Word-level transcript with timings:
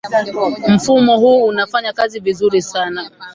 mfumo 0.67 1.17
huu 1.19 1.45
unafanya 1.47 1.93
kazi 1.93 2.19
vizuri 2.19 2.61
sana 2.61 3.11